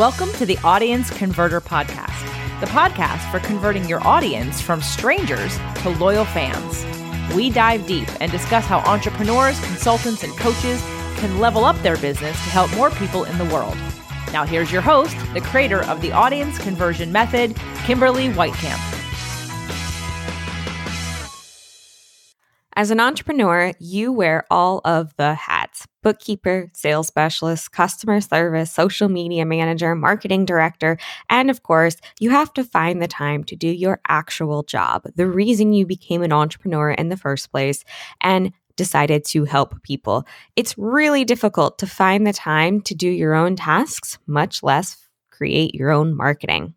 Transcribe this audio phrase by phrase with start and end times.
[0.00, 2.18] Welcome to the Audience Converter Podcast,
[2.60, 6.86] the podcast for converting your audience from strangers to loyal fans.
[7.36, 10.80] We dive deep and discuss how entrepreneurs, consultants, and coaches
[11.18, 13.76] can level up their business to help more people in the world.
[14.32, 17.54] Now, here's your host, the creator of the Audience Conversion Method,
[17.84, 18.80] Kimberly Weitkamp.
[22.74, 25.59] As an entrepreneur, you wear all of the hats
[26.02, 32.52] bookkeeper, sales specialist, customer service, social media manager, marketing director, and of course, you have
[32.54, 36.90] to find the time to do your actual job, the reason you became an entrepreneur
[36.90, 37.84] in the first place,
[38.20, 40.26] and decided to help people.
[40.56, 44.96] It's really difficult to find the time to do your own tasks, much less
[45.30, 46.74] create your own marketing.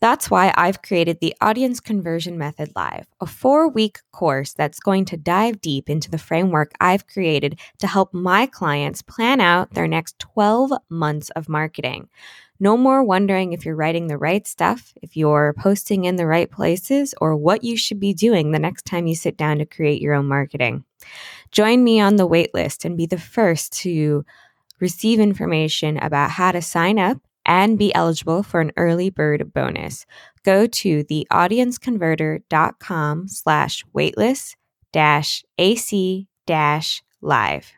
[0.00, 5.04] That's why I've created the Audience Conversion Method Live, a four week course that's going
[5.06, 9.88] to dive deep into the framework I've created to help my clients plan out their
[9.88, 12.08] next 12 months of marketing.
[12.60, 16.50] No more wondering if you're writing the right stuff, if you're posting in the right
[16.50, 20.00] places, or what you should be doing the next time you sit down to create
[20.00, 20.84] your own marketing.
[21.50, 24.24] Join me on the waitlist and be the first to
[24.80, 30.04] receive information about how to sign up and be eligible for an early bird bonus.
[30.44, 34.56] Go to theaudienceconverter.com slash waitlist
[34.92, 37.72] dash AC dash live.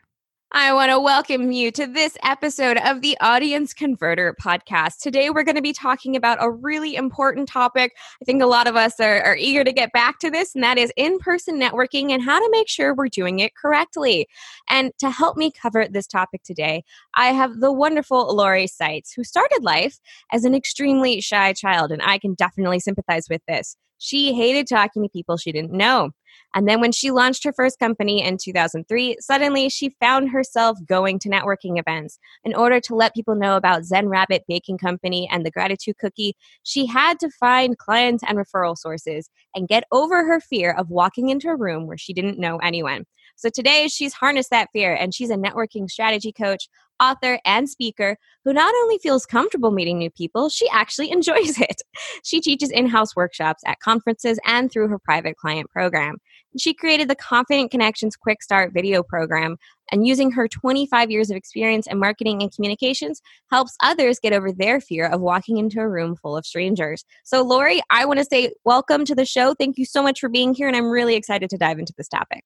[0.53, 4.99] I want to welcome you to this episode of the Audience Converter podcast.
[5.01, 7.91] Today, we're going to be talking about a really important topic.
[8.21, 10.63] I think a lot of us are, are eager to get back to this, and
[10.63, 14.25] that is in person networking and how to make sure we're doing it correctly.
[14.69, 19.25] And to help me cover this topic today, I have the wonderful Lori Saitz, who
[19.25, 19.99] started life
[20.31, 23.75] as an extremely shy child, and I can definitely sympathize with this.
[23.97, 26.11] She hated talking to people she didn't know.
[26.55, 31.19] And then when she launched her first company in 2003, suddenly she found herself going
[31.19, 32.19] to networking events.
[32.43, 36.35] In order to let people know about Zen Rabbit Baking Company and the Gratitude Cookie,
[36.63, 41.29] she had to find clients and referral sources and get over her fear of walking
[41.29, 43.05] into a room where she didn't know anyone.
[43.35, 46.67] So today she's harnessed that fear and she's a networking strategy coach,
[46.99, 51.81] author, and speaker who not only feels comfortable meeting new people, she actually enjoys it.
[52.23, 56.17] She teaches in house workshops at conferences and through her private client program.
[56.57, 59.57] She created the Confident Connections Quick Start video program
[59.91, 63.21] and using her 25 years of experience in marketing and communications
[63.51, 67.05] helps others get over their fear of walking into a room full of strangers.
[67.23, 69.53] So, Lori, I want to say welcome to the show.
[69.53, 72.07] Thank you so much for being here, and I'm really excited to dive into this
[72.07, 72.43] topic.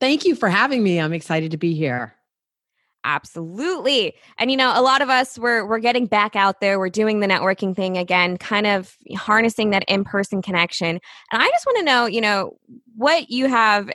[0.00, 1.00] Thank you for having me.
[1.00, 2.14] I'm excited to be here.
[3.04, 4.14] Absolutely.
[4.38, 7.20] And you know, a lot of us we're we're getting back out there, we're doing
[7.20, 10.88] the networking thing again, kind of harnessing that in-person connection.
[11.30, 12.56] And I just want to know, you know,
[12.96, 13.90] what you have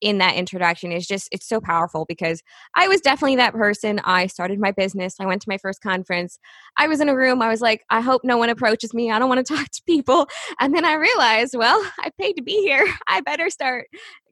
[0.00, 2.42] in that introduction is just it's so powerful because
[2.74, 4.00] I was definitely that person.
[4.04, 5.16] I started my business.
[5.18, 6.38] I went to my first conference.
[6.76, 7.40] I was in a room.
[7.40, 9.10] I was like, I hope no one approaches me.
[9.10, 10.28] I don't want to talk to people.
[10.60, 12.86] And then I realized, well, I paid to be here.
[13.08, 13.88] I better start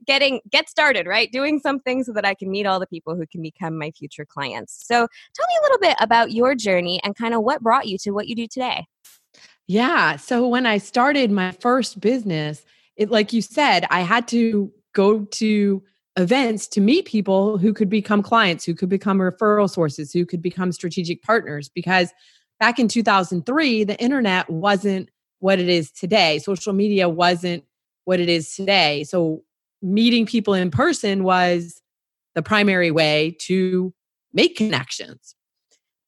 [0.07, 1.33] getting get started, right?
[1.33, 4.27] Doing something so that I can meet all the people who can become my future
[4.27, 4.85] clients.
[4.87, 7.97] So, tell me a little bit about your journey and kind of what brought you
[7.99, 8.87] to what you do today.
[9.67, 12.65] Yeah, so when I started my first business,
[12.97, 15.83] it like you said, I had to go to
[16.17, 20.41] events to meet people who could become clients, who could become referral sources, who could
[20.41, 21.69] become strategic partners.
[21.69, 22.13] Because
[22.61, 25.11] back in 2003, the internet wasn't
[25.41, 26.39] what it is today.
[26.39, 27.65] Social media wasn't
[28.05, 29.05] what it is today.
[29.05, 29.43] So
[29.83, 31.83] meeting people in person was
[32.35, 33.93] the primary way to
[34.33, 35.35] make connections.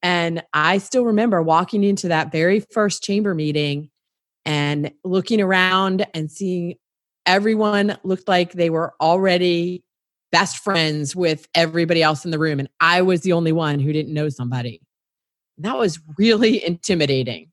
[0.03, 3.91] And I still remember walking into that very first chamber meeting
[4.45, 6.77] and looking around and seeing
[7.27, 9.85] everyone looked like they were already
[10.33, 12.59] best friends with everybody else in the room.
[12.59, 14.81] And I was the only one who didn't know somebody.
[15.59, 17.51] That was really intimidating.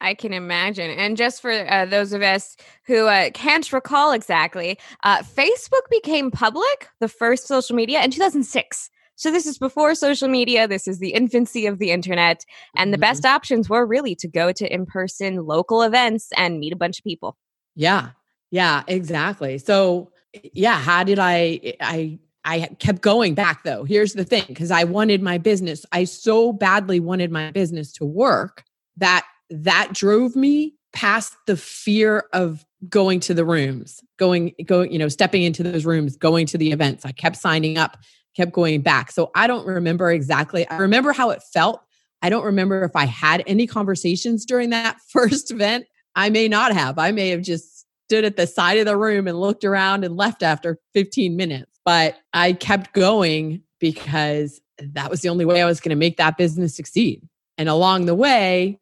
[0.00, 0.90] I can imagine.
[0.90, 2.56] And just for uh, those of us
[2.86, 8.90] who uh, can't recall exactly, uh, Facebook became public, the first social media, in 2006.
[9.16, 10.66] So this is before social media.
[10.66, 12.44] This is the infancy of the internet.
[12.76, 13.02] And the mm-hmm.
[13.02, 16.98] best options were really to go to in person local events and meet a bunch
[16.98, 17.36] of people.
[17.76, 18.10] Yeah.
[18.54, 19.58] Yeah, exactly.
[19.58, 23.82] So, eh, yeah, how did I eh, I I kept going back though.
[23.82, 25.84] Here's the thing because I wanted my business.
[25.90, 28.62] I so badly wanted my business to work
[28.96, 35.00] that that drove me past the fear of going to the rooms, going going, you
[35.00, 37.04] know, stepping into those rooms, going to the events.
[37.04, 37.96] I kept signing up,
[38.36, 39.10] kept going back.
[39.10, 40.68] So I don't remember exactly.
[40.68, 41.80] I remember how it felt.
[42.22, 45.86] I don't remember if I had any conversations during that first event.
[46.14, 47.00] I may not have.
[47.00, 47.73] I may have just
[48.14, 51.80] stood at the side of the room and looked around and left after 15 minutes.
[51.84, 56.16] But I kept going because that was the only way I was going to make
[56.18, 57.28] that business succeed.
[57.58, 58.78] And along the way,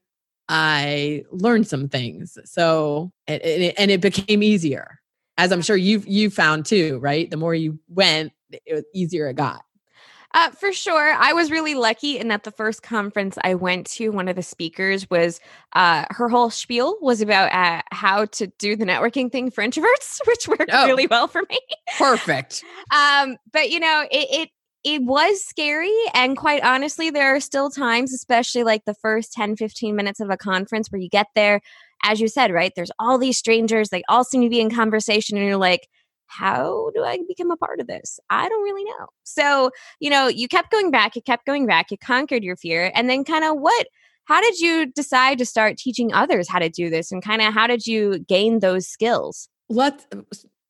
[0.50, 2.36] I learned some things.
[2.44, 5.00] So, and it, and it became easier,
[5.38, 7.30] as I'm sure you've you found too, right?
[7.30, 9.62] The more you went, it was easier it got.
[10.34, 11.12] Uh, for sure.
[11.12, 14.42] I was really lucky in that the first conference I went to, one of the
[14.42, 15.40] speakers was
[15.74, 20.20] uh, her whole spiel was about uh, how to do the networking thing for introverts,
[20.26, 21.58] which worked oh, really well for me.
[21.98, 22.64] perfect.
[22.94, 24.48] um, but you know, it, it
[24.84, 29.54] it was scary and quite honestly there are still times especially like the first 10
[29.54, 31.60] 15 minutes of a conference where you get there
[32.02, 35.36] as you said right there's all these strangers they all seem to be in conversation
[35.36, 35.86] and you're like
[36.32, 38.18] how do I become a part of this?
[38.30, 39.06] I don't really know.
[39.24, 39.70] So,
[40.00, 42.90] you know, you kept going back, you kept going back, you conquered your fear.
[42.94, 43.86] And then, kind of, what,
[44.24, 47.12] how did you decide to start teaching others how to do this?
[47.12, 49.48] And kind of, how did you gain those skills?
[49.68, 50.06] Let's,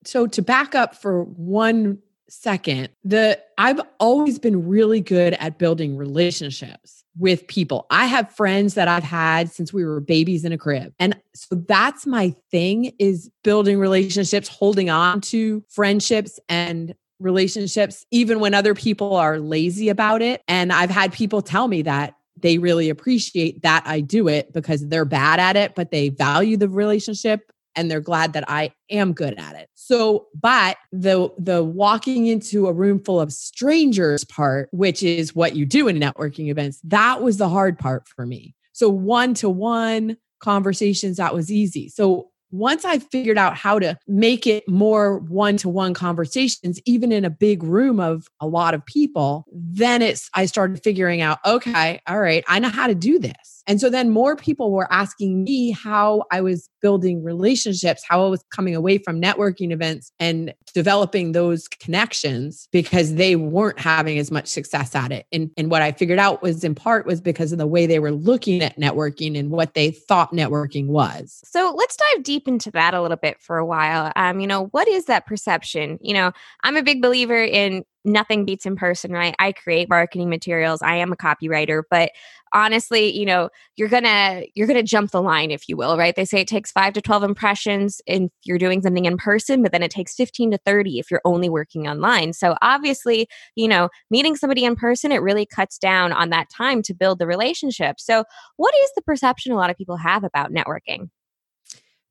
[0.05, 1.99] so to back up for one
[2.33, 7.87] second, the, I've always been really good at building relationships with people.
[7.91, 10.95] I have friends that I've had since we were babies in a crib.
[10.99, 18.41] And so that's my thing is building relationships, holding on to friendships and relationships even
[18.41, 20.43] when other people are lazy about it.
[20.49, 24.89] And I've had people tell me that they really appreciate that I do it because
[24.89, 29.13] they're bad at it, but they value the relationship and they're glad that I am
[29.13, 29.69] good at it.
[29.75, 35.57] So, but the the walking into a room full of strangers part, which is what
[35.57, 38.55] you do in networking events, that was the hard part for me.
[38.73, 41.89] So, one to one conversations that was easy.
[41.89, 47.11] So, once I figured out how to make it more one to one conversations, even
[47.11, 51.39] in a big room of a lot of people, then it's, I started figuring out,
[51.47, 53.62] okay, all right, I know how to do this.
[53.67, 58.29] And so then more people were asking me how I was building relationships, how I
[58.29, 64.31] was coming away from networking events and developing those connections because they weren't having as
[64.31, 65.27] much success at it.
[65.33, 67.99] And, and what I figured out was in part was because of the way they
[67.99, 71.41] were looking at networking and what they thought networking was.
[71.45, 74.13] So let's dive deep into that a little bit for a while.
[74.17, 75.99] Um, you know, what is that perception?
[76.01, 76.33] You know,
[76.65, 79.35] I'm a big believer in nothing beats in person, right?
[79.39, 80.83] I create marketing materials.
[80.83, 82.11] I am a copywriter, but
[82.53, 85.97] honestly, you know, you're going to you're going to jump the line if you will,
[85.97, 86.15] right?
[86.15, 89.73] They say it takes 5 to 12 impressions if you're doing something in person, but
[89.73, 92.33] then it takes 15 to 30 if you're only working online.
[92.33, 96.83] So obviously, you know, meeting somebody in person, it really cuts down on that time
[96.83, 98.01] to build the relationship.
[98.01, 98.25] So,
[98.57, 101.11] what is the perception a lot of people have about networking?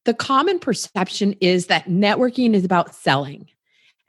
[0.04, 3.50] The common perception is that networking is about selling.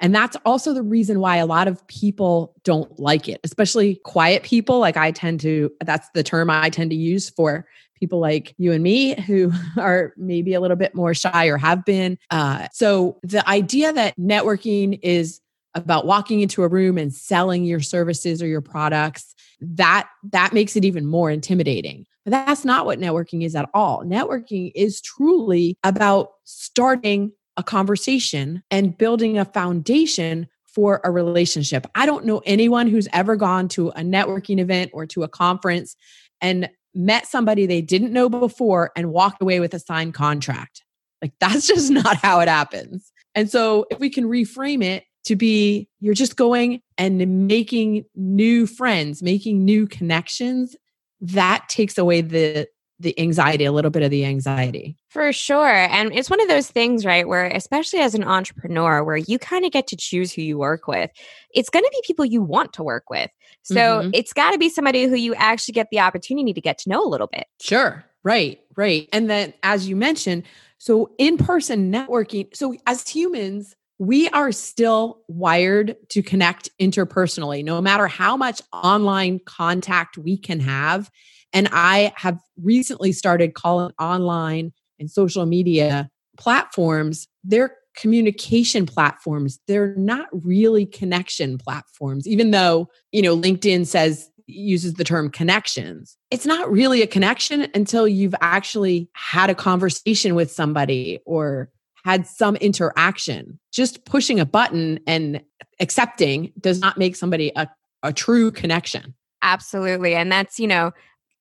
[0.02, 4.42] And that's also the reason why a lot of people don't like it, especially quiet
[4.42, 4.80] people.
[4.80, 8.72] Like I tend to, that's the term I tend to use for people like you
[8.72, 12.18] and me who are maybe a little bit more shy or have been.
[12.30, 15.40] Uh, so the idea that networking is
[15.74, 20.76] about walking into a room and selling your services or your products that that makes
[20.76, 25.76] it even more intimidating but that's not what networking is at all networking is truly
[25.82, 31.86] about starting a conversation and building a foundation for a relationship.
[31.94, 35.96] I don't know anyone who's ever gone to a networking event or to a conference
[36.40, 40.82] and met somebody they didn't know before and walked away with a signed contract.
[41.20, 43.12] Like that's just not how it happens.
[43.34, 48.66] And so if we can reframe it to be you're just going and making new
[48.66, 50.74] friends, making new connections,
[51.20, 52.66] that takes away the
[53.02, 54.96] the anxiety, a little bit of the anxiety.
[55.08, 55.66] For sure.
[55.66, 59.64] And it's one of those things, right, where especially as an entrepreneur, where you kind
[59.64, 61.10] of get to choose who you work with,
[61.54, 63.30] it's going to be people you want to work with.
[63.62, 64.10] So mm-hmm.
[64.14, 67.04] it's got to be somebody who you actually get the opportunity to get to know
[67.04, 67.46] a little bit.
[67.60, 68.04] Sure.
[68.24, 68.60] Right.
[68.76, 69.08] Right.
[69.12, 70.44] And then, as you mentioned,
[70.78, 77.80] so in person networking, so as humans, we are still wired to connect interpersonally, no
[77.80, 81.08] matter how much online contact we can have
[81.52, 89.60] and I have recently started calling online and social media platforms, they're communication platforms.
[89.68, 96.16] They're not really connection platforms, even though, you know, LinkedIn says uses the term connections.
[96.32, 101.70] It's not really a connection until you've actually had a conversation with somebody or
[102.04, 103.60] had some interaction.
[103.72, 105.42] Just pushing a button and
[105.80, 107.68] accepting does not make somebody a,
[108.02, 109.14] a true connection.
[109.42, 110.14] Absolutely.
[110.14, 110.92] And that's, you know,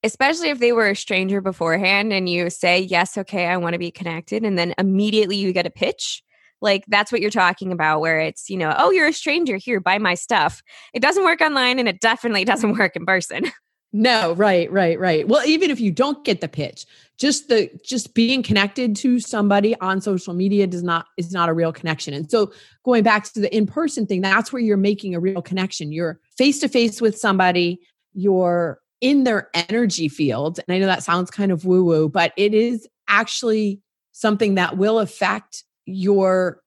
[0.02, 3.78] especially if they were a stranger beforehand and you say, yes, okay, I want to
[3.78, 4.44] be connected.
[4.44, 6.22] And then immediately you get a pitch.
[6.60, 9.80] Like that's what you're talking about, where it's, you know, oh, you're a stranger here,
[9.80, 10.62] buy my stuff.
[10.94, 13.50] It doesn't work online and it definitely doesn't work in person.
[13.94, 15.28] No, right, right, right.
[15.28, 16.86] Well, even if you don't get the pitch,
[17.18, 21.52] just the just being connected to somebody on social media does not is not a
[21.52, 22.14] real connection.
[22.14, 22.52] And so
[22.84, 25.92] going back to the in-person thing, that's where you're making a real connection.
[25.92, 27.80] You're face to face with somebody,
[28.14, 30.58] you're in their energy field.
[30.66, 33.80] And I know that sounds kind of woo woo, but it is actually
[34.12, 36.62] something that will affect your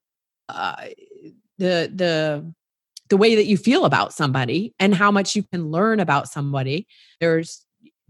[0.48, 0.86] uh,
[1.58, 2.54] the the
[3.10, 6.88] the way that you feel about somebody and how much you can learn about somebody.
[7.20, 7.66] There's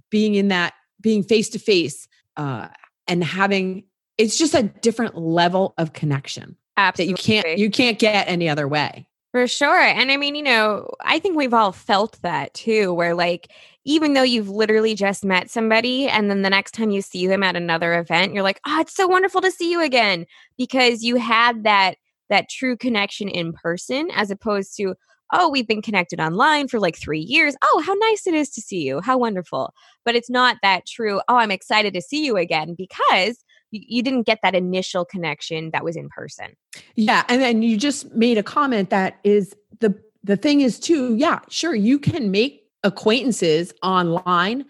[0.10, 2.68] being in that being face to face uh,
[3.08, 3.84] and having
[4.18, 7.14] it's just a different level of connection Absolutely.
[7.14, 9.08] that you can't you can't get any other way.
[9.36, 9.82] For sure.
[9.82, 13.52] And I mean, you know, I think we've all felt that too, where like,
[13.84, 17.44] even though you've literally just met somebody and then the next time you see them
[17.44, 20.25] at another event, you're like, oh, it's so wonderful to see you again
[20.58, 21.98] because you had that
[22.29, 24.96] that true connection in person as opposed to,
[25.34, 27.55] oh, we've been connected online for like three years.
[27.63, 29.01] Oh, how nice it is to see you.
[29.01, 29.74] How wonderful.
[30.03, 34.24] But it's not that true, oh, I'm excited to see you again because you, didn't
[34.24, 36.55] get that initial connection that was in person.
[36.96, 41.15] Yeah, and then you just made a comment that is the the thing is too,
[41.15, 44.65] yeah, sure, you can make acquaintances online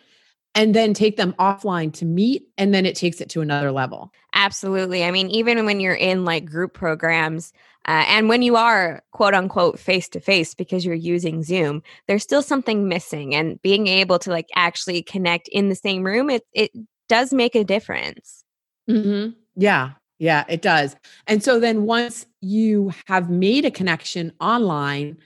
[0.56, 4.12] and then take them offline to meet and then it takes it to another level
[4.34, 7.54] absolutely i mean even when you're in like group programs
[7.88, 12.24] uh, and when you are quote unquote face to face because you're using zoom there's
[12.24, 16.44] still something missing and being able to like actually connect in the same room it,
[16.54, 16.72] it
[17.08, 18.46] does make a difference
[18.90, 19.32] Mm-hmm.
[19.56, 20.96] Yeah, yeah, it does.
[21.28, 25.18] And so then once you have made a connection online,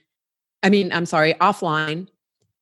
[0.63, 2.07] I mean, I'm sorry, offline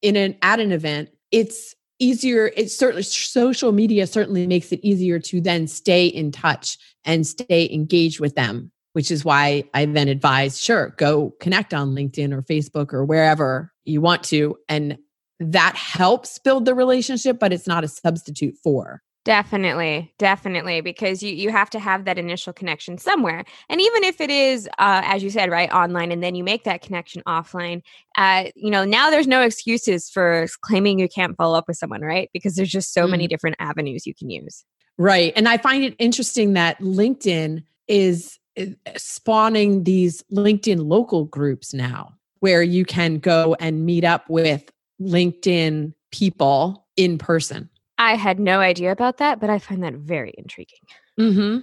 [0.02, 2.52] in an at an event, it's easier.
[2.56, 7.70] It's certainly social media certainly makes it easier to then stay in touch and stay
[7.72, 12.42] engaged with them, which is why I then advise, sure, go connect on LinkedIn or
[12.42, 14.58] Facebook or wherever you want to.
[14.68, 14.98] And
[15.40, 19.02] that helps build the relationship, but it's not a substitute for.
[19.28, 24.22] Definitely, definitely, because you you have to have that initial connection somewhere, and even if
[24.22, 27.82] it is, uh, as you said, right, online, and then you make that connection offline,
[28.18, 32.00] uh, you know, now there's no excuses for claiming you can't follow up with someone,
[32.00, 32.30] right?
[32.32, 33.10] Because there's just so mm.
[33.10, 34.64] many different avenues you can use.
[34.98, 41.74] Right, and I find it interesting that LinkedIn is eh, spawning these LinkedIn local groups
[41.74, 47.70] now, where you can go and meet up with LinkedIn people in person.
[47.98, 50.80] I had no idea about that, but I find that very intriguing.
[51.20, 51.58] Mm-hmm.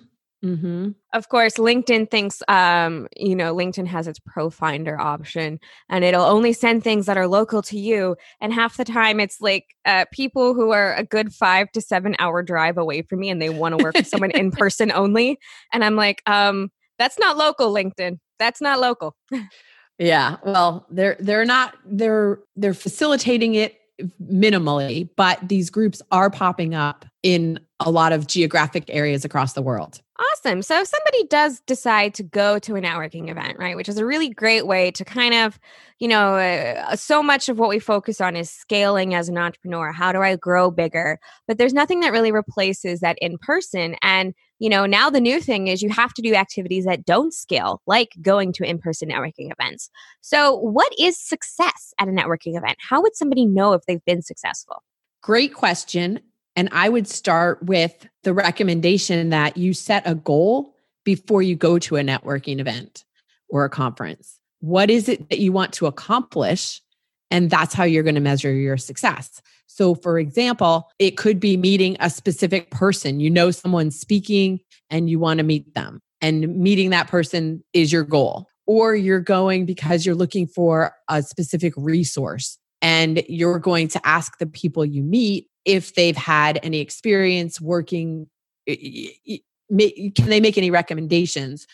[0.45, 0.91] Mm-hmm.
[1.15, 6.25] Of course, LinkedIn thinks, um, you know, LinkedIn has its Pro Finder option, and it'll
[6.25, 8.17] only send things that are local to you.
[8.43, 12.15] And half the time, it's like uh, people who are a good five to seven
[12.19, 15.39] hour drive away from me, and they want to work with someone in person only.
[15.73, 18.19] And I'm like, um, that's not local, LinkedIn.
[18.39, 19.17] That's not local.
[19.99, 23.79] yeah, well, they're they're not they're they're facilitating it
[24.23, 29.63] minimally, but these groups are popping up in a lot of geographic areas across the
[29.63, 30.01] world.
[30.33, 30.63] Awesome.
[30.63, 34.07] So if somebody does decide to go to a networking event, right, which is a
[34.07, 35.59] really great way to kind of,
[35.99, 39.91] you know, uh, so much of what we focus on is scaling as an entrepreneur.
[39.91, 41.19] How do I grow bigger?
[41.49, 43.97] But there's nothing that really replaces that in person.
[44.03, 47.35] And, you know, now the new thing is you have to do activities that don't
[47.35, 49.91] scale, like going to in person networking events.
[50.21, 52.77] So, what is success at a networking event?
[52.79, 54.83] How would somebody know if they've been successful?
[55.23, 56.21] Great question.
[56.57, 61.79] And I would start with the recommendation that you set a goal before you go
[61.81, 63.05] to a networking event
[63.49, 64.39] or a conference.
[64.61, 66.81] What is it that you want to accomplish?
[67.31, 69.43] And that's how you're going to measure your success.
[69.75, 73.19] So, for example, it could be meeting a specific person.
[73.19, 77.93] You know, someone speaking and you want to meet them, and meeting that person is
[77.93, 78.47] your goal.
[78.67, 84.39] Or you're going because you're looking for a specific resource and you're going to ask
[84.39, 88.29] the people you meet if they've had any experience working
[88.67, 91.67] can they make any recommendations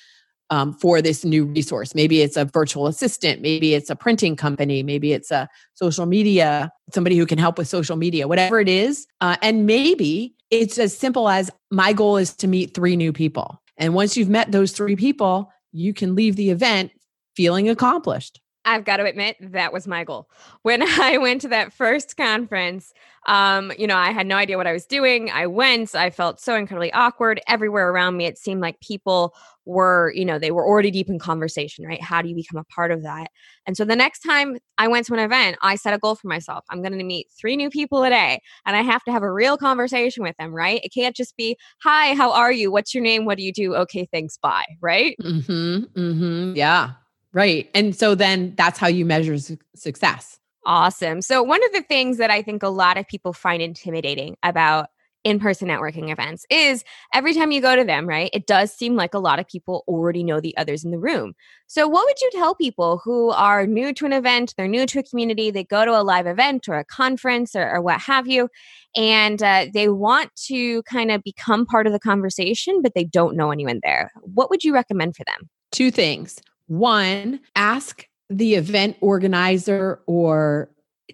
[0.50, 4.82] um, for this new resource maybe it's a virtual assistant maybe it's a printing company
[4.82, 9.06] maybe it's a social media somebody who can help with social media whatever it is
[9.20, 13.60] uh, and maybe it's as simple as my goal is to meet three new people
[13.76, 16.90] and once you've met those three people you can leave the event
[17.36, 20.28] feeling accomplished I've got to admit that was my goal.
[20.62, 22.92] When I went to that first conference,
[23.26, 25.30] um, you know, I had no idea what I was doing.
[25.30, 27.40] I went, I felt so incredibly awkward.
[27.48, 29.34] Everywhere around me, it seemed like people
[29.70, 32.02] were, you know, they were already deep in conversation, right?
[32.02, 33.30] How do you become a part of that?
[33.66, 36.26] And so the next time I went to an event, I set a goal for
[36.26, 36.64] myself.
[36.70, 39.32] I'm going to meet three new people a day and I have to have a
[39.32, 40.80] real conversation with them, right?
[40.82, 42.70] It can't just be, hi, how are you?
[42.70, 43.24] What's your name?
[43.24, 43.74] What do you do?
[43.76, 45.16] Okay, thanks, bye, right?
[45.22, 45.84] Mm-hmm.
[45.98, 46.56] Mm-hmm.
[46.56, 46.92] Yeah.
[47.32, 47.70] Right.
[47.74, 50.40] And so then that's how you measure su- success.
[50.66, 51.22] Awesome.
[51.22, 54.88] So, one of the things that I think a lot of people find intimidating about
[55.24, 58.30] in person networking events is every time you go to them, right?
[58.32, 61.34] It does seem like a lot of people already know the others in the room.
[61.66, 65.00] So, what would you tell people who are new to an event, they're new to
[65.00, 68.26] a community, they go to a live event or a conference or, or what have
[68.26, 68.48] you,
[68.96, 73.36] and uh, they want to kind of become part of the conversation, but they don't
[73.36, 74.10] know anyone there?
[74.22, 75.48] What would you recommend for them?
[75.70, 76.40] Two things.
[76.66, 80.70] One, ask the event organizer or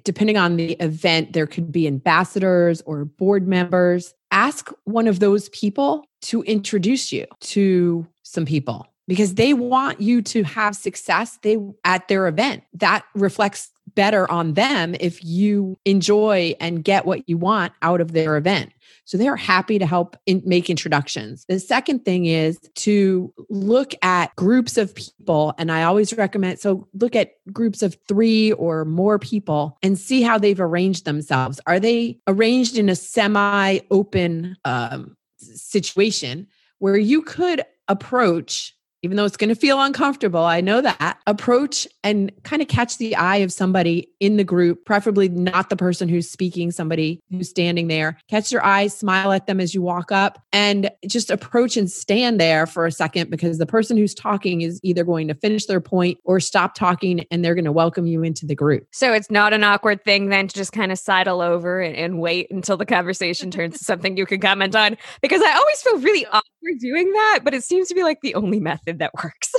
[0.06, 4.14] depending on the event, there could be ambassadors or board members.
[4.30, 10.22] Ask one of those people to introduce you to some people because they want you
[10.22, 16.54] to have success they at their event that reflects better on them if you enjoy
[16.60, 18.72] and get what you want out of their event
[19.06, 21.46] so they're happy to help in, make introductions.
[21.48, 25.54] The second thing is to look at groups of people.
[25.58, 30.22] And I always recommend so look at groups of three or more people and see
[30.22, 31.60] how they've arranged themselves.
[31.66, 36.48] Are they arranged in a semi open um, situation
[36.78, 38.75] where you could approach
[39.06, 42.98] even though it's going to feel uncomfortable, I know that, approach and kind of catch
[42.98, 47.48] the eye of somebody in the group, preferably not the person who's speaking, somebody who's
[47.48, 48.18] standing there.
[48.28, 52.40] Catch your eyes, smile at them as you walk up, and just approach and stand
[52.40, 55.80] there for a second because the person who's talking is either going to finish their
[55.80, 58.88] point or stop talking and they're going to welcome you into the group.
[58.90, 62.18] So it's not an awkward thing then to just kind of sidle over and, and
[62.18, 65.98] wait until the conversation turns to something you can comment on because I always feel
[66.00, 66.42] really awkward
[66.80, 69.52] doing that, but it seems to be like the only method that works.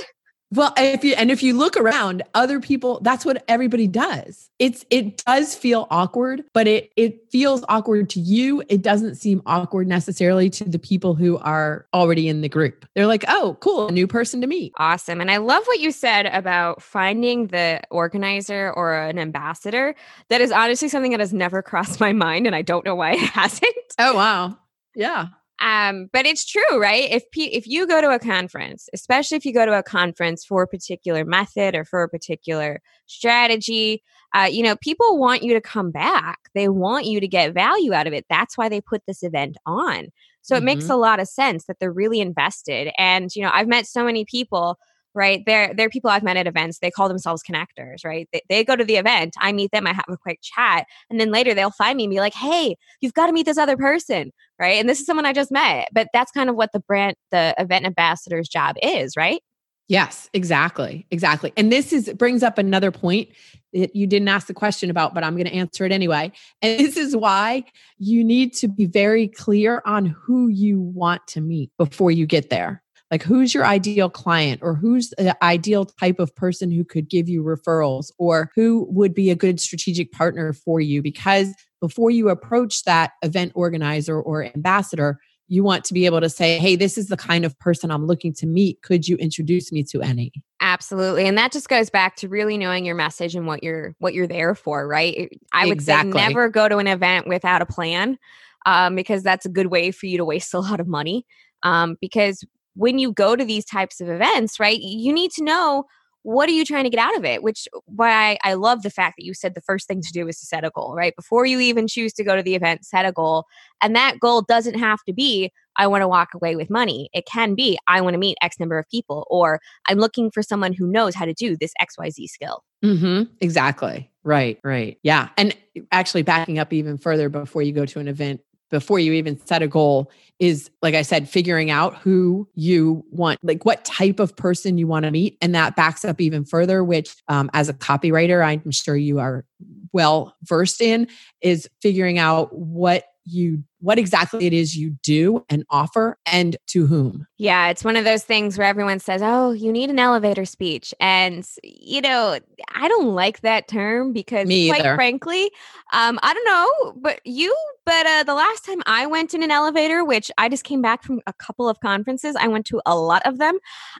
[0.50, 4.48] Well, if you and if you look around, other people, that's what everybody does.
[4.58, 8.62] It's it does feel awkward, but it it feels awkward to you.
[8.70, 12.86] It doesn't seem awkward necessarily to the people who are already in the group.
[12.94, 15.20] They're like, "Oh, cool, a new person to meet." Awesome.
[15.20, 19.94] And I love what you said about finding the organizer or an ambassador.
[20.30, 23.12] That is honestly something that has never crossed my mind and I don't know why
[23.12, 23.74] it hasn't.
[23.98, 24.56] Oh, wow.
[24.94, 25.26] Yeah.
[25.60, 27.10] Um, but it's true, right?
[27.10, 30.44] If pe- if you go to a conference, especially if you go to a conference
[30.44, 34.02] for a particular method or for a particular strategy,
[34.34, 36.38] uh, you know, people want you to come back.
[36.54, 38.26] They want you to get value out of it.
[38.28, 40.08] That's why they put this event on.
[40.42, 40.62] So mm-hmm.
[40.62, 40.92] it makes mm-hmm.
[40.92, 42.90] a lot of sense that they're really invested.
[42.96, 44.78] And you know, I've met so many people
[45.14, 45.42] right?
[45.46, 46.78] They're they're people I've met at events.
[46.78, 48.28] They call themselves connectors, right?
[48.32, 51.20] They, they go to the event, I meet them, I have a quick chat, and
[51.20, 53.76] then later they'll find me and be like, "Hey, you've got to meet this other
[53.76, 55.88] person, right?" And this is someone I just met.
[55.92, 59.40] But that's kind of what the brand, the event ambassador's job is, right?
[59.88, 61.06] Yes, exactly.
[61.10, 61.52] Exactly.
[61.56, 63.30] And this is brings up another point
[63.72, 66.30] that you didn't ask the question about, but I'm going to answer it anyway.
[66.62, 67.64] And this is why
[67.98, 72.50] you need to be very clear on who you want to meet before you get
[72.50, 72.82] there.
[73.10, 77.28] Like, who's your ideal client, or who's the ideal type of person who could give
[77.28, 81.00] you referrals, or who would be a good strategic partner for you?
[81.00, 85.18] Because before you approach that event organizer or ambassador,
[85.48, 88.06] you want to be able to say, hey, this is the kind of person I'm
[88.06, 88.82] looking to meet.
[88.82, 90.30] Could you introduce me to any?
[90.60, 91.26] Absolutely.
[91.26, 94.26] And that just goes back to really knowing your message and what you're what you're
[94.26, 95.30] there for, right?
[95.52, 96.12] I would exactly.
[96.12, 98.18] say never go to an event without a plan.
[98.66, 101.24] Um, because that's a good way for you to waste a lot of money.
[101.62, 102.44] Um, because
[102.78, 105.84] when you go to these types of events, right, you need to know
[106.22, 107.42] what are you trying to get out of it?
[107.42, 110.38] Which why I, love the fact that you said the first thing to do is
[110.40, 111.14] to set a goal right?
[111.16, 113.44] Before you even choose to go to the event set a goal
[113.82, 117.08] and that goal doesn't have to be i want to walk away with money.
[117.12, 120.42] It can be i want to meet x number of people or i'm looking for
[120.42, 122.62] someone who knows how to do this xyz skill.
[122.84, 123.32] Mm-hmm.
[123.40, 124.10] exactly.
[124.24, 124.98] Right right.
[125.02, 125.56] Yeah and
[125.92, 129.62] actually backing up even further before you go to an event before you even set
[129.62, 134.36] a goal is like i said figuring out who you want like what type of
[134.36, 137.74] person you want to meet and that backs up even further which um, as a
[137.74, 139.44] copywriter i'm sure you are
[139.92, 141.08] well versed in
[141.40, 146.86] is figuring out what you what exactly it is you do and offer and to
[146.86, 147.26] whom.
[147.38, 150.92] Yeah, it's one of those things where everyone says, "Oh, you need an elevator speech."
[151.00, 152.38] And you know,
[152.74, 155.50] I don't like that term because quite frankly,
[155.92, 157.54] um I don't know, but you
[157.86, 161.04] but uh the last time I went in an elevator, which I just came back
[161.04, 163.58] from a couple of conferences, I went to a lot of them.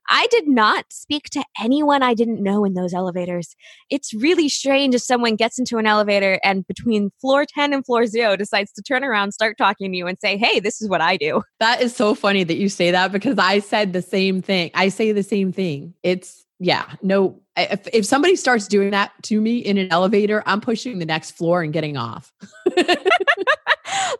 [0.08, 3.54] I did not speak to anyone I didn't know in those elevators.
[3.90, 8.06] It's really strange if someone gets into an elevator and between floor 10 and floor
[8.06, 10.88] 0 decides to turn around, start talking talking to you and say, hey, this is
[10.88, 11.42] what I do.
[11.60, 14.70] That is so funny that you say that because I said the same thing.
[14.74, 15.94] I say the same thing.
[16.02, 20.60] It's, yeah, no, if, if somebody starts doing that to me in an elevator, I'm
[20.60, 22.32] pushing the next floor and getting off.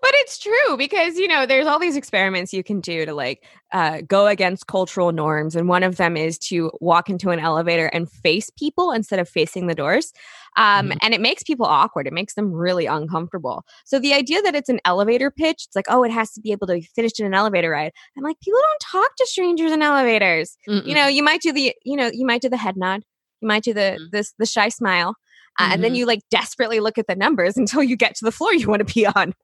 [0.01, 3.45] but it's true because you know there's all these experiments you can do to like
[3.73, 7.87] uh, go against cultural norms and one of them is to walk into an elevator
[7.87, 10.13] and face people instead of facing the doors
[10.57, 10.99] um, mm-hmm.
[11.03, 14.69] and it makes people awkward it makes them really uncomfortable so the idea that it's
[14.69, 17.27] an elevator pitch it's like oh it has to be able to be finished in
[17.27, 20.87] an elevator ride i'm like people don't talk to strangers in elevators Mm-mm.
[20.87, 23.03] you know you might do the you know you might do the head nod
[23.41, 24.05] you might do the mm-hmm.
[24.13, 25.15] this the shy smile
[25.61, 25.73] mm-hmm.
[25.73, 25.97] and then mm-hmm.
[25.97, 28.87] you like desperately look at the numbers until you get to the floor you want
[28.87, 29.35] to be on.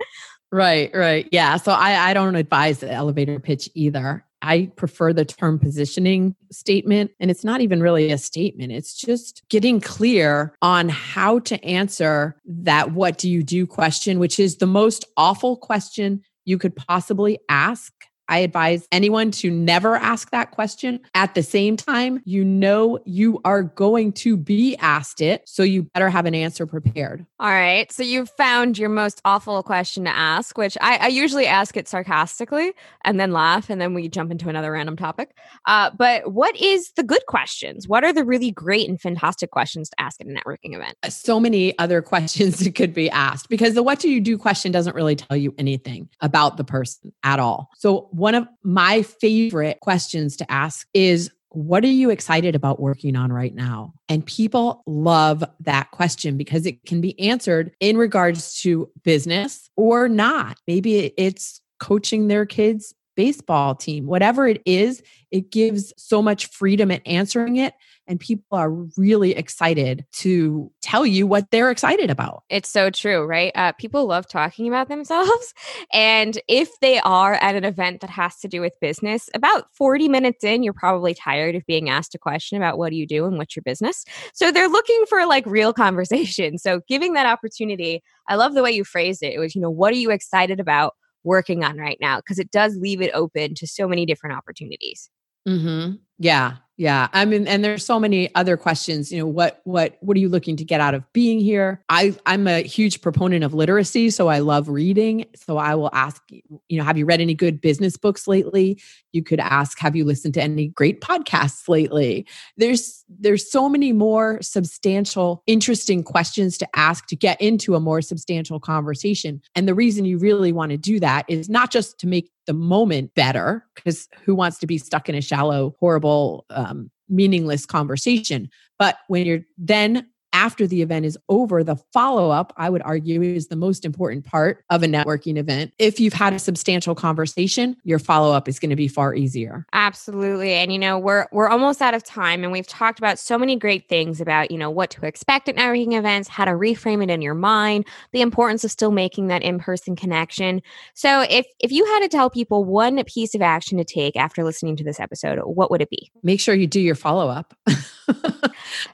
[0.52, 1.28] Right, right.
[1.32, 1.56] Yeah.
[1.56, 4.24] So I, I don't advise the elevator pitch either.
[4.40, 7.10] I prefer the term positioning statement.
[7.18, 12.36] And it's not even really a statement, it's just getting clear on how to answer
[12.44, 17.38] that what do you do question, which is the most awful question you could possibly
[17.48, 17.92] ask
[18.28, 21.00] I advise anyone to never ask that question.
[21.14, 25.42] At the same time, you know you are going to be asked it.
[25.46, 27.26] So you better have an answer prepared.
[27.38, 27.90] All right.
[27.92, 31.88] So you've found your most awful question to ask, which I, I usually ask it
[31.88, 32.72] sarcastically
[33.04, 35.36] and then laugh, and then we jump into another random topic.
[35.66, 37.88] Uh, but what is the good questions?
[37.88, 40.96] What are the really great and fantastic questions to ask at a networking event?
[41.02, 44.38] Uh, so many other questions that could be asked because the what do you do
[44.38, 47.70] question doesn't really tell you anything about the person at all.
[47.76, 53.16] So one of my favorite questions to ask is what are you excited about working
[53.16, 53.92] on right now?
[54.08, 60.08] And people love that question because it can be answered in regards to business or
[60.08, 60.58] not.
[60.66, 66.90] Maybe it's coaching their kids' baseball team, whatever it is, it gives so much freedom
[66.90, 67.74] at answering it
[68.06, 72.42] and people are really excited to tell you what they're excited about.
[72.48, 73.52] It's so true, right?
[73.54, 75.54] Uh, people love talking about themselves.
[75.92, 80.08] And if they are at an event that has to do with business, about 40
[80.08, 83.24] minutes in, you're probably tired of being asked a question about what do you do
[83.24, 84.04] and what's your business.
[84.34, 86.58] So they're looking for like real conversation.
[86.58, 89.34] So giving that opportunity, I love the way you phrased it.
[89.34, 90.94] It was, you know, what are you excited about?
[91.24, 95.10] Working on right now because it does leave it open to so many different opportunities.
[95.48, 95.96] Mm-hmm.
[96.18, 96.56] Yeah.
[96.76, 97.06] Yeah.
[97.12, 100.28] I mean, and there's so many other questions, you know, what, what, what are you
[100.28, 101.84] looking to get out of being here?
[101.88, 104.10] I, I'm a huge proponent of literacy.
[104.10, 105.26] So I love reading.
[105.36, 108.80] So I will ask, you know, have you read any good business books lately?
[109.12, 112.26] You could ask, have you listened to any great podcasts lately?
[112.56, 118.02] There's, there's so many more substantial, interesting questions to ask to get into a more
[118.02, 119.40] substantial conversation.
[119.54, 122.52] And the reason you really want to do that is not just to make the
[122.52, 126.03] moment better, because who wants to be stuck in a shallow, horrible,
[126.50, 128.48] um, meaningless conversation.
[128.78, 133.22] But when you're then after the event is over, the follow up, I would argue,
[133.22, 135.72] is the most important part of a networking event.
[135.78, 139.64] If you've had a substantial conversation, your follow up is going to be far easier.
[139.72, 140.52] Absolutely.
[140.54, 143.56] And you know, we're we're almost out of time and we've talked about so many
[143.56, 147.10] great things about, you know, what to expect at networking events, how to reframe it
[147.10, 150.60] in your mind, the importance of still making that in-person connection.
[150.94, 154.42] So, if if you had to tell people one piece of action to take after
[154.42, 156.10] listening to this episode, what would it be?
[156.24, 157.54] Make sure you do your follow up.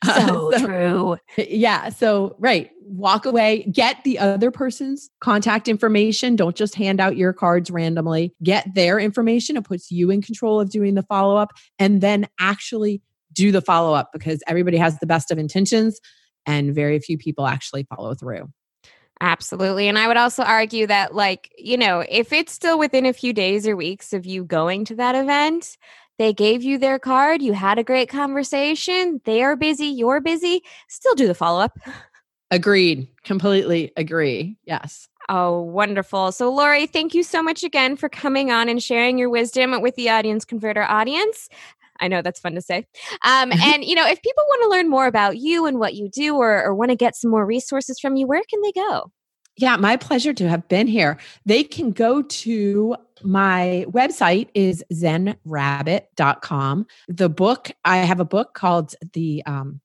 [0.04, 1.16] so, so true.
[1.36, 1.90] Yeah.
[1.90, 2.70] So, right.
[2.82, 6.34] Walk away, get the other person's contact information.
[6.34, 8.34] Don't just hand out your cards randomly.
[8.42, 9.56] Get their information.
[9.56, 13.00] It puts you in control of doing the follow up and then actually
[13.32, 16.00] do the follow up because everybody has the best of intentions
[16.46, 18.50] and very few people actually follow through.
[19.20, 19.86] Absolutely.
[19.86, 23.34] And I would also argue that, like, you know, if it's still within a few
[23.34, 25.76] days or weeks of you going to that event,
[26.20, 27.40] they gave you their card.
[27.40, 29.22] You had a great conversation.
[29.24, 29.86] They are busy.
[29.86, 30.62] You're busy.
[30.86, 31.78] Still do the follow up.
[32.50, 33.08] Agreed.
[33.24, 34.58] Completely agree.
[34.66, 35.08] Yes.
[35.30, 36.30] Oh, wonderful.
[36.32, 39.94] So, Lori, thank you so much again for coming on and sharing your wisdom with
[39.94, 41.48] the Audience Converter audience.
[42.00, 42.86] I know that's fun to say.
[43.24, 46.10] Um, and, you know, if people want to learn more about you and what you
[46.10, 49.10] do or, or want to get some more resources from you, where can they go?
[49.60, 51.18] Yeah, my pleasure to have been here.
[51.44, 56.86] They can go to my website is zenrabbit.com.
[57.08, 59.82] The book, I have a book called the um,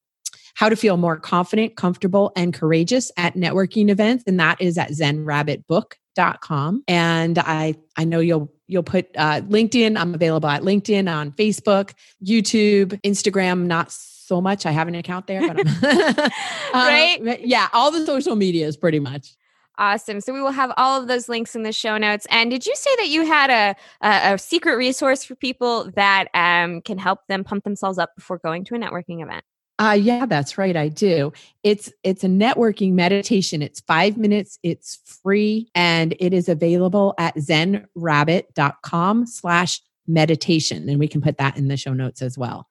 [0.54, 4.92] How to Feel More Confident, Comfortable, and Courageous at Networking Events, and that is at
[4.92, 6.84] zenrabbitbook.com.
[6.88, 10.00] And I I know you'll you'll put uh, LinkedIn.
[10.00, 11.92] I'm available at LinkedIn, on Facebook,
[12.26, 14.66] YouTube, Instagram, not so much.
[14.66, 16.30] I have an account there, but uh,
[16.74, 17.42] right?
[17.46, 19.36] yeah, all the social medias pretty much.
[19.78, 20.22] Awesome.
[20.22, 22.26] So we will have all of those links in the show notes.
[22.30, 26.28] And did you say that you had a a, a secret resource for people that
[26.34, 29.44] um, can help them pump themselves up before going to a networking event?
[29.78, 30.78] Uh yeah, that's right.
[30.78, 31.34] I do.
[31.64, 33.62] It's it's a networking meditation.
[33.62, 40.88] It's 5 minutes, it's free and it is available at zenrabbit.com slash meditation.
[40.88, 42.70] And we can put that in the show notes as well.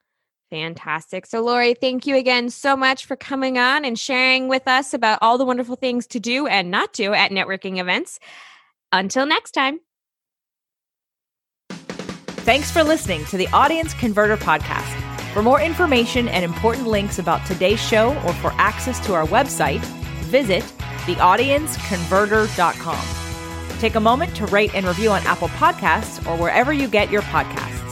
[0.55, 1.27] Fantastic.
[1.27, 5.19] So, Lori, thank you again so much for coming on and sharing with us about
[5.21, 8.21] all the wonderful things to do and not do at networking events.
[8.93, 9.81] Until next time.
[11.69, 14.95] Thanks for listening to the Audience Converter Podcast.
[15.33, 19.81] For more information and important links about today's show or for access to our website,
[20.27, 20.63] visit
[21.07, 23.79] theaudienceconverter.com.
[23.81, 27.23] Take a moment to rate and review on Apple Podcasts or wherever you get your
[27.23, 27.84] podcasts.